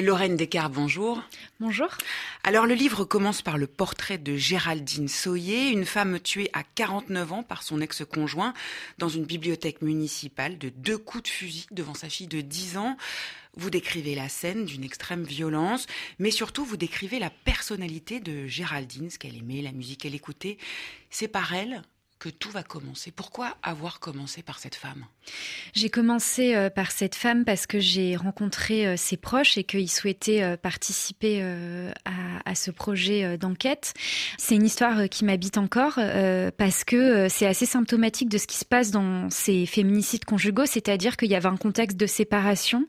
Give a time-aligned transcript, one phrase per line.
[0.00, 1.22] Lorraine Descartes, bonjour.
[1.60, 1.88] Bonjour.
[2.44, 7.32] Alors le livre commence par le portrait de Géraldine Soyer, une femme tuée à 49
[7.34, 8.54] ans par son ex-conjoint
[8.96, 12.96] dans une bibliothèque municipale de deux coups de fusil devant sa fille de 10 ans.
[13.54, 15.86] Vous décrivez la scène d'une extrême violence,
[16.18, 20.56] mais surtout vous décrivez la personnalité de Géraldine, ce qu'elle aimait, la musique qu'elle écoutait.
[21.10, 21.82] C'est par elle
[22.22, 23.10] que tout va commencer.
[23.10, 25.06] Pourquoi avoir commencé par cette femme?
[25.72, 29.90] J'ai commencé euh, par cette femme parce que j'ai rencontré euh, ses proches et qu'ils
[29.90, 31.42] souhaitaient euh, participer
[32.04, 33.94] à, ce projet d'enquête.
[34.36, 35.98] C'est une histoire qui m'habite encore
[36.58, 41.16] parce que c'est assez symptomatique de ce qui se passe dans ces féminicides conjugaux, c'est-à-dire
[41.16, 42.86] qu'il y avait un contexte de séparation.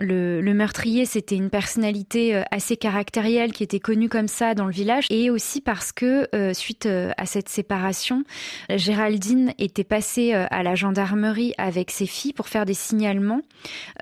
[0.00, 4.72] Le, le meurtrier, c'était une personnalité assez caractérielle qui était connue comme ça dans le
[4.72, 8.24] village et aussi parce que suite à cette séparation,
[8.70, 13.42] Géraldine était passée euh, à la gendarmerie avec ses filles pour faire des signalements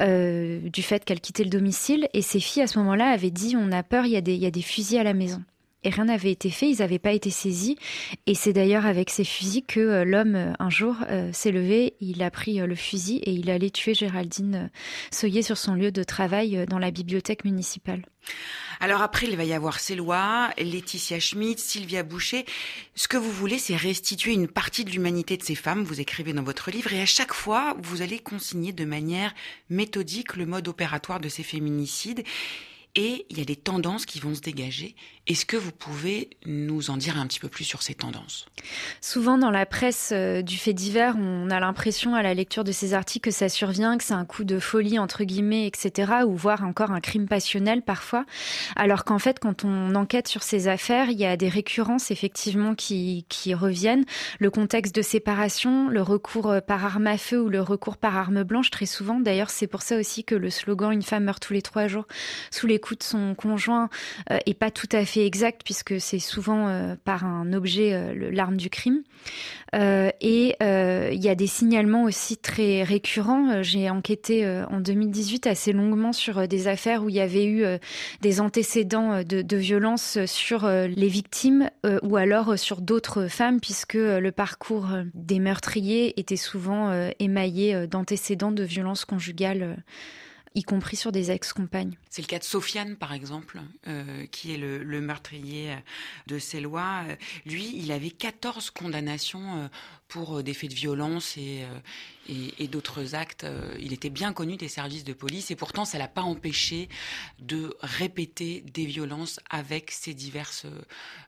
[0.00, 2.08] euh, du fait qu'elle quittait le domicile.
[2.12, 4.34] Et ses filles, à ce moment-là, avaient dit on a peur, il y a des,
[4.34, 5.42] il y a des fusils à la maison
[5.86, 7.76] et rien n'avait été fait, ils n'avaient pas été saisis.
[8.26, 10.96] Et c'est d'ailleurs avec ces fusils que euh, l'homme, un jour,
[11.32, 14.70] s'est levé, il a pris le fusil et il allait tuer Géraldine
[15.10, 18.02] Soyer sur son lieu de travail dans la bibliothèque municipale.
[18.80, 22.44] Alors après, il va y avoir lois, Laetitia Schmidt, Sylvia Boucher.
[22.94, 26.32] Ce que vous voulez, c'est restituer une partie de l'humanité de ces femmes, vous écrivez
[26.32, 29.34] dans votre livre, et à chaque fois, vous allez consigner de manière
[29.70, 32.24] méthodique le mode opératoire de ces féminicides
[32.96, 34.96] et il y a des tendances qui vont se dégager.
[35.26, 38.46] Est-ce que vous pouvez nous en dire un petit peu plus sur ces tendances?
[39.00, 42.72] Souvent dans la presse euh, du fait divers, on a l'impression à la lecture de
[42.72, 46.34] ces articles que ça survient, que c'est un coup de folie entre guillemets, etc., ou
[46.34, 48.24] voire encore un crime passionnel parfois.
[48.76, 52.74] Alors qu'en fait, quand on enquête sur ces affaires, il y a des récurrences effectivement
[52.74, 54.04] qui, qui reviennent.
[54.38, 58.16] Le contexte de séparation, le recours euh, par arme à feu ou le recours par
[58.16, 59.20] arme blanche, très souvent.
[59.20, 62.06] D'ailleurs, c'est pour ça aussi que le slogan "Une femme meurt tous les trois jours"
[62.50, 63.88] sous les de son conjoint
[64.30, 68.30] euh, est pas tout à fait exact puisque c'est souvent euh, par un objet euh,
[68.32, 69.02] l'arme du crime.
[69.72, 73.62] et il y a des signalements aussi très récurrents.
[73.62, 77.64] J'ai enquêté en 2018 assez longuement sur des affaires où il y avait eu
[78.22, 81.70] des antécédents de, de violence sur les victimes
[82.02, 88.62] ou alors sur d'autres femmes puisque le parcours des meurtriers était souvent émaillé d'antécédents de
[88.62, 89.82] violences conjugales
[90.56, 91.96] y compris sur des ex-compagnes.
[92.10, 95.76] C'est le cas de Sofiane, par exemple, euh, qui est le, meurtrier
[96.26, 97.04] de Célois.
[97.44, 99.68] Lui, il avait 14 condamnations euh,
[100.08, 101.64] pour euh, des faits de violence et,
[102.58, 103.46] et, d'autres actes.
[103.78, 106.88] Il était bien connu des services de police et pourtant, ça l'a pas empêché
[107.38, 110.66] de répéter des violences avec ses diverses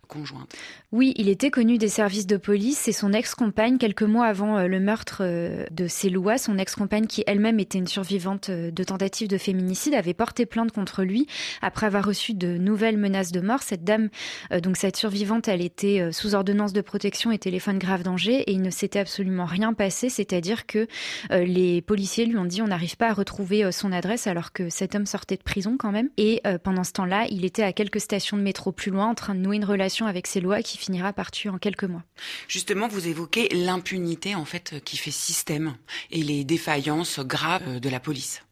[0.08, 0.56] conjointes.
[0.90, 4.80] Oui, il était connu des services de police et son ex-compagne, quelques mois avant le
[4.80, 5.22] meurtre
[5.70, 10.46] de Célois, son ex-compagne qui elle-même était une survivante de tentative de féminicide avait porté
[10.46, 11.26] plainte contre lui
[11.62, 13.62] après avoir reçu de nouvelles menaces de mort.
[13.62, 14.08] Cette dame,
[14.52, 18.40] euh, donc cette survivante, elle était euh, sous ordonnance de protection et téléphone grave danger
[18.40, 20.86] et il ne s'était absolument rien passé, c'est-à-dire que
[21.30, 24.68] euh, les policiers lui ont dit on n'arrive pas à retrouver son adresse alors que
[24.70, 26.10] cet homme sortait de prison quand même.
[26.16, 29.34] Et pendant ce temps-là, il était à quelques stations de métro plus loin en train
[29.34, 32.02] de nouer une relation avec ses lois qui finira par tuer en quelques mois.
[32.46, 35.74] Justement, vous évoquez l'impunité en fait qui fait système
[36.10, 38.42] et les défaillances graves de la police.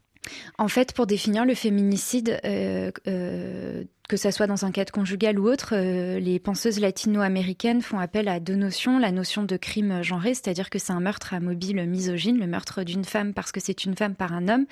[0.59, 5.39] En fait, pour définir le féminicide, euh, euh, que ça soit dans un cadre conjugal
[5.39, 8.99] ou autre, euh, les penseuses latino-américaines font appel à deux notions.
[8.99, 12.85] La notion de crime genré, c'est-à-dire que c'est un meurtre à mobile misogyne, le meurtre
[12.85, 14.67] d'une femme parce que c'est une femme par un homme,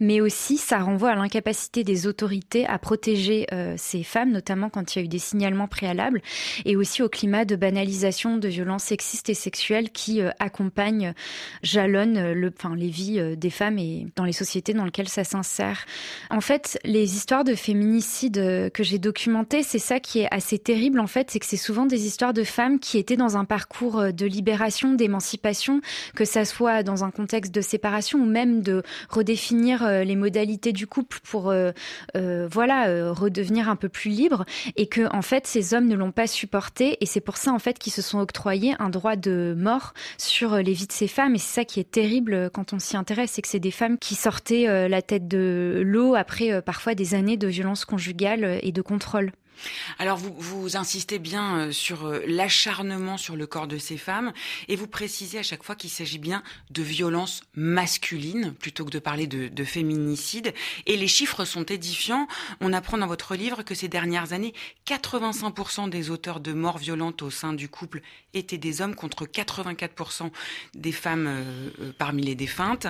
[0.00, 4.94] mais aussi ça renvoie à l'incapacité des autorités à protéger euh, ces femmes, notamment quand
[4.94, 6.20] il y a eu des signalements préalables,
[6.64, 11.14] et aussi au climat de banalisation de violences sexistes et sexuelles qui euh, accompagnent,
[11.62, 15.84] jalonnent le, enfin, les vies des femmes et dans les sociétés dans lesquelles ça s'insère.
[16.30, 20.58] En fait, les histoires de féminicide que que j'ai documenté, c'est ça qui est assez
[20.58, 23.44] terrible en fait, c'est que c'est souvent des histoires de femmes qui étaient dans un
[23.44, 25.82] parcours euh, de libération, d'émancipation,
[26.14, 30.72] que ça soit dans un contexte de séparation ou même de redéfinir euh, les modalités
[30.72, 31.72] du couple pour euh,
[32.50, 34.46] voilà redevenir un peu plus libre,
[34.76, 37.58] et que en fait ces hommes ne l'ont pas supporté et c'est pour ça en
[37.58, 41.34] fait qu'ils se sont octroyés un droit de mort sur les vies de ces femmes
[41.34, 43.98] et c'est ça qui est terrible quand on s'y intéresse, c'est que c'est des femmes
[43.98, 48.82] qui sortaient la tête de l'eau après parfois des années de violences conjugales et de
[48.82, 49.32] contrôle.
[49.98, 54.32] Alors vous, vous insistez bien euh, sur euh, l'acharnement sur le corps de ces femmes
[54.68, 58.98] et vous précisez à chaque fois qu'il s'agit bien de violences masculines plutôt que de
[58.98, 60.54] parler de, de féminicide.
[60.86, 62.26] Et les chiffres sont édifiants.
[62.60, 64.54] On apprend dans votre livre que ces dernières années,
[64.86, 68.00] 85% des auteurs de morts violentes au sein du couple
[68.34, 70.30] étaient des hommes contre 84%
[70.74, 72.86] des femmes euh, parmi les défuntes.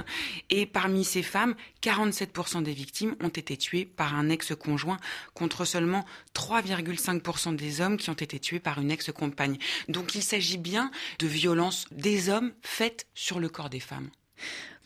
[0.51, 4.99] Et parmi ces femmes, 47% des victimes ont été tuées par un ex-conjoint
[5.35, 6.05] contre seulement
[6.61, 9.59] 3,5% des hommes qui ont été tués par une ex-compagne.
[9.89, 14.11] Donc il s'agit bien de violences des hommes faites sur le corps des femmes.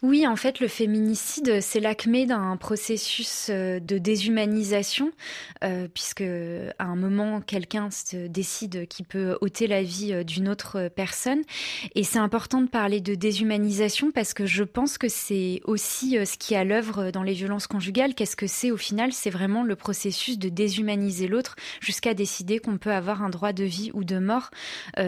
[0.05, 5.11] Oui, en fait, le féminicide, c'est l'acmé d'un processus euh, de déshumanisation,
[5.65, 7.89] euh, puisque à un moment, quelqu'un
[8.29, 11.41] décide qu'il peut ôter la vie euh, d'une autre personne.
[11.95, 16.37] Et c'est important de parler de déshumanisation parce que je pense que c'est aussi ce
[16.37, 18.15] qui est à l'œuvre dans les violences conjugales.
[18.15, 19.11] Qu'est-ce que c'est au final?
[19.15, 23.65] C'est vraiment le processus de déshumaniser l'autre jusqu'à décider qu'on peut avoir un droit de
[23.65, 24.51] vie ou de mort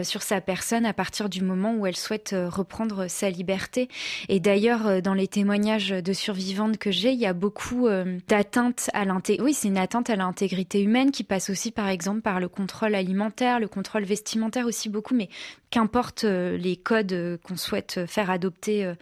[0.01, 3.89] sur sa personne à partir du moment où elle souhaite reprendre sa liberté.
[4.27, 8.17] Et d'ailleurs, euh, dans les témoignages de survivantes que j'ai, il y a beaucoup euh,
[8.27, 9.77] d'atteintes à l'intégrité.
[9.77, 14.03] Atteinte à l'intégrité humaine qui passe aussi, par exemple, par le contrôle alimentaire, le contrôle
[14.03, 15.29] vestimentaire aussi beaucoup, mais
[15.69, 18.93] qu'importe euh, les codes qu'on souhaite faire adopter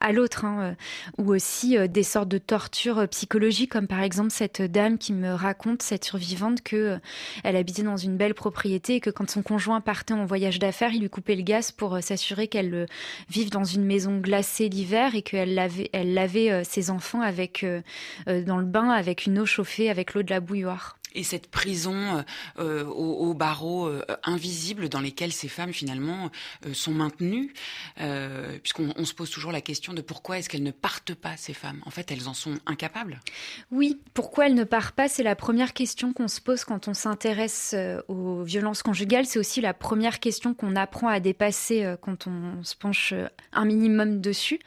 [0.00, 0.76] à l'autre, hein,
[1.18, 5.82] ou aussi des sortes de tortures psychologiques, comme par exemple cette dame qui me raconte,
[5.82, 6.98] cette survivante, que
[7.44, 10.92] elle habitait dans une belle propriété et que quand son conjoint partait en voyage d'affaires,
[10.92, 12.86] il lui coupait le gaz pour s'assurer qu'elle
[13.28, 17.64] vive dans une maison glacée l'hiver et qu'elle lavait, elle lavait euh, ses enfants avec,
[17.64, 17.82] euh,
[18.28, 21.48] euh, dans le bain avec une eau chauffée, avec l'eau de la bouilloire et cette
[21.48, 22.22] prison euh,
[22.58, 26.30] euh aux, barreaux euh, invisibles dans lesquels ces femmes finalement
[26.72, 27.52] sont maintenues,
[28.62, 31.80] puisqu'on se pose toujours la question de pourquoi est-ce qu'elles ne partent pas ces femmes?
[31.86, 33.20] En fait, elles en sont incapables.
[33.70, 36.94] Oui, pourquoi elles ne partent pas, c'est la première question qu'on se pose quand on
[36.94, 37.74] s'intéresse
[38.08, 39.26] aux violences conjugales.
[39.26, 43.14] C'est aussi la première question qu'on apprend à dépasser quand on se penche
[43.52, 44.60] un minimum dessus.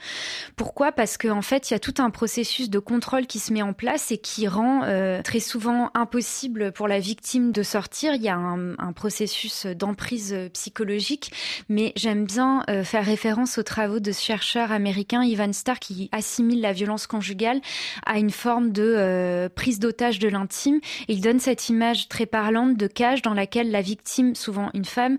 [0.56, 0.92] Pourquoi?
[0.92, 3.62] Parce qu'en en fait, il y a tout un processus de contrôle qui se met
[3.62, 4.82] en place et qui rend
[5.24, 6.33] très souvent impossible
[6.74, 8.16] pour la victime de sortir.
[8.16, 11.32] Il y a un, processus d'emprise psychologique,
[11.68, 16.10] mais j'aime bien euh, faire référence aux travaux de ce chercheur américain Ivan Starr qui
[16.12, 17.60] assimile la violence conjugale
[18.06, 20.80] à une forme de euh, prise d'otage de l'intime.
[21.08, 25.18] Il donne cette image très parlante de cage dans laquelle la victime, souvent une femme,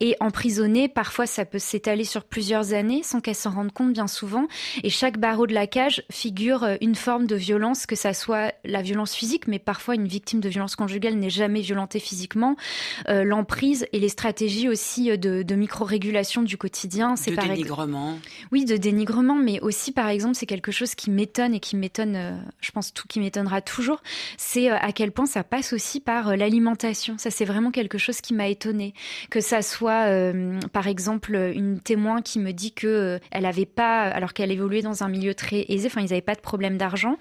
[0.00, 0.88] est emprisonnée.
[0.88, 4.46] Parfois, ça peut s'étaler sur plusieurs années sans qu'elle s'en rende compte bien souvent.
[4.82, 8.52] Et chaque barreau de la cage figure euh, une forme de violence, que ça soit
[8.64, 12.56] la violence physique, mais parfois une victime de violence conjugale n'est jamais violentée physiquement,
[13.08, 17.14] euh, l'emprise et les stratégies aussi euh, de, micro-régulation du quotidien.
[17.16, 18.18] C'est de dénigrement.
[18.52, 22.16] Oui, de dénigrement, mais aussi, par exemple, c'est quelque chose qui m'étonne et qui m'étonne,
[22.16, 24.02] euh, je pense tout qui m'étonnera toujours,
[24.38, 27.18] c'est à quel point ça passe aussi par l'alimentation.
[27.18, 28.94] Ça, c'est vraiment quelque chose qui m'a étonnée.
[29.30, 30.06] Que ça soit,
[30.72, 35.02] par exemple, une témoin qui me dit que elle avait pas, alors qu'elle évoluait dans
[35.02, 37.16] un milieu très aisé, enfin, ils n'avaient pas de problème d'argent,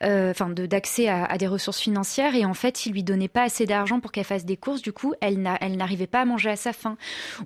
[0.00, 3.42] enfin, d'accès à, à des ressources financières, et en fait, fait, il lui donnait pas
[3.42, 4.82] assez d'argent pour qu'elle fasse des courses.
[4.82, 6.96] Du coup, elle n'arrivait pas à manger à sa faim.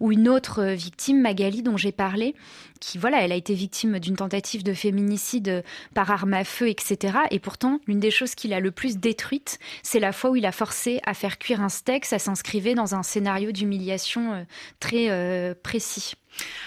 [0.00, 2.34] Ou une autre euh, victime, Magali, dont j'ai parlé,
[2.80, 5.62] qui, voilà, elle a été victime d'une tentative de féminicide euh,
[5.94, 7.18] par arme à feu, etc.
[7.30, 10.46] Et pourtant, l'une des choses qu'il a le plus détruite, c'est la fois où il
[10.46, 12.04] a forcé à faire cuire un steak.
[12.04, 14.44] Ça s'inscrivait dans un scénario d'humiliation euh,
[14.80, 16.14] très précis.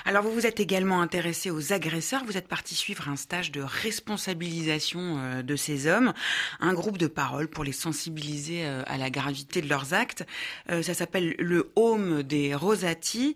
[0.06, 3.62] Alors vous vous êtes également intéressé aux agresseurs, vous êtes parti suivre un stage de
[3.62, 6.14] responsabilisation euh, de ces hommes,
[6.60, 10.26] un groupe de parole pour les sensibiliser euh, à la gravité de leurs actes.
[10.70, 13.36] Euh, ça s'appelle le Home des Rosati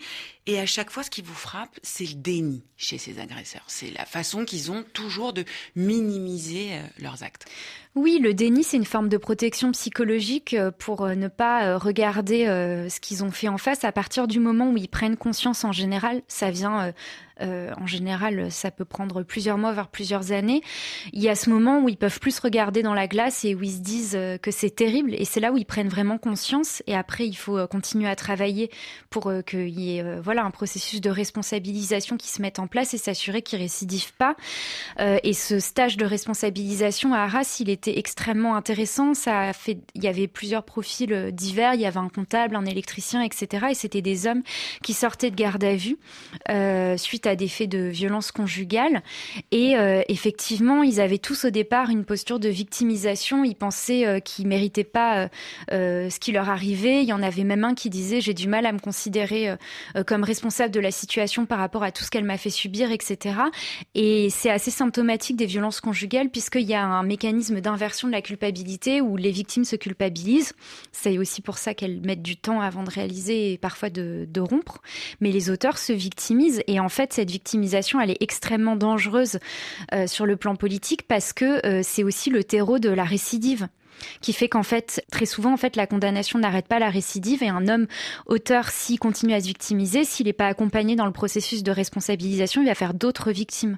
[0.49, 3.63] et à chaque fois ce qui vous frappe, c'est le déni chez ces agresseurs.
[3.67, 5.43] C'est la façon qu'ils ont toujours de
[5.75, 6.69] minimiser
[6.99, 7.45] leurs actes.
[7.95, 13.23] Oui, le déni, c'est une forme de protection psychologique pour ne pas regarder ce qu'ils
[13.23, 16.51] ont fait en face à partir du moment où ils prennent conscience en général ça
[16.51, 16.93] vient
[17.41, 20.61] euh, en général, ça peut prendre plusieurs mois, voire plusieurs années.
[21.13, 23.63] Il y a ce moment où ils peuvent plus regarder dans la glace et où
[23.63, 25.13] ils se disent euh, que c'est terrible.
[25.15, 26.83] Et c'est là où ils prennent vraiment conscience.
[26.87, 28.69] Et après, il faut euh, continuer à travailler
[29.09, 32.97] pour qu'il y ait voilà un processus de responsabilisation qui se mette en place et
[32.97, 34.35] s'assurer qu'ils récidivent pas.
[34.99, 39.13] et ce stage de responsabilisation à Arras, il était extrêmement intéressant.
[39.13, 41.73] Ça a fait, il y avait plusieurs profils divers.
[41.73, 43.67] Il y avait un comptable, un électricien, etc.
[43.71, 44.43] Et c'était des hommes
[44.83, 45.97] qui sortaient de garde à vue
[46.97, 49.03] suite à à des faits de violence conjugale.
[49.51, 49.75] Et
[50.07, 53.43] effectivement, ils avaient tous au départ une posture de victimisation.
[53.43, 55.29] Ils pensaient qu'ils méritaient pas
[55.69, 57.03] ce qui leur arrivait.
[57.03, 59.55] Il y en avait même un qui disait j'ai du mal à me considérer
[60.07, 63.35] comme responsable de la situation par rapport à tout ce qu'elle m'a fait subir, etc.
[63.95, 68.21] Et c'est assez symptomatique des violences conjugales puisqu'il y a un mécanisme d'inversion de la
[68.21, 70.53] culpabilité où les victimes se culpabilisent.
[70.91, 74.81] C'est aussi pour ça qu'elles mettent du temps avant de réaliser et parfois de, rompre.
[75.19, 79.39] Mais les auteurs se victimisent et en fait cette victimisation elle est extrêmement dangereuse
[79.93, 83.67] euh, sur le plan politique parce que euh, c'est aussi le terreau de la récidive
[84.21, 87.49] qui fait qu'en fait, très souvent, en fait, la condamnation n'arrête pas la récidive et
[87.49, 87.85] un homme
[88.27, 92.61] auteur, s'il continue à se victimiser, s'il n'est pas accompagné dans le processus de responsabilisation,
[92.61, 93.77] il va faire d'autres victimes.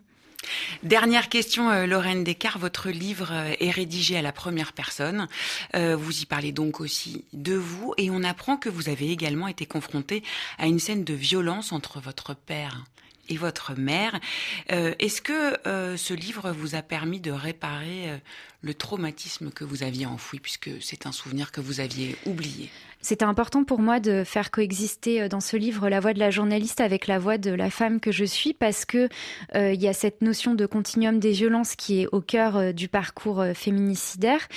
[0.84, 2.62] Dernière question, euh, Lorraine Descartes.
[2.62, 5.28] Votre livre est rédigé à la première personne.
[5.74, 9.66] Vous y parlez donc aussi de vous et on apprend que vous avez également été
[9.66, 10.22] confronté
[10.60, 12.84] à une scène de violence entre votre père
[13.32, 14.20] et votre mère.
[14.68, 15.58] Est-ce que
[15.98, 18.22] ce livre vous a permis de réparer
[18.62, 22.70] le traumatisme que vous aviez enfoui, puisque c'est un souvenir que vous aviez oublié.
[23.04, 26.30] C'était important pour moi de faire coexister euh, dans ce livre la voix de la
[26.30, 29.10] journaliste avec la voix de la femme que je suis parce que
[29.56, 32.72] euh, il y a cette notion de continuum des violences qui est au cœur euh,
[32.72, 34.48] du parcours féminicidaire.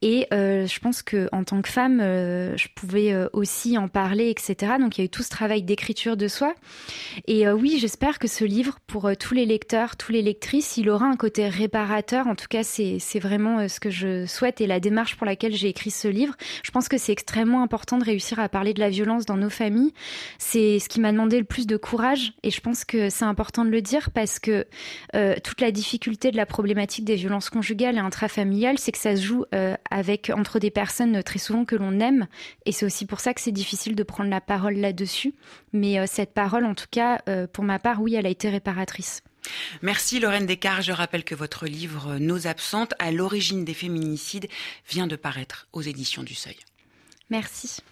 [0.00, 4.96] Et je pense que en tant que femme je pouvais aussi en parler etc donc
[4.96, 6.54] il y a eu tout ce travail d'écriture de soi.
[7.26, 11.06] Et oui j'espère que ce livre pour tous les lecteurs tous les lectrices il aura
[11.06, 12.26] un côté réparateur.
[12.26, 15.68] En tout cas c'est vraiment ce que je souhaite et la démarche pour laquelle j'ai
[15.68, 18.90] écrit ce livre je pense que c'est extrêmement important de réussir à parler de la
[18.90, 19.92] violence dans nos familles.
[20.38, 23.64] C'est ce qui m'a demandé le plus de courage et je pense que c'est important
[23.64, 24.66] de le dire parce que
[25.14, 29.16] euh, toute la difficulté de la problématique des violences conjugales et intrafamiliales, c'est que ça
[29.16, 32.26] se joue euh, avec entre des personnes euh, très souvent que l'on aime
[32.66, 35.34] et c'est aussi pour ça que c'est difficile de prendre la parole là-dessus.
[35.72, 37.18] Mais cette parole, en tout cas,
[37.52, 39.22] pour ma part, oui, elle a été réparatrice.
[39.82, 40.82] Merci Lorraine Descartes.
[40.82, 44.48] Je rappelle que votre livre Nos absentes à l'origine des féminicides
[44.88, 46.56] vient de paraître aux éditions du Seuil.
[47.30, 47.82] Merci.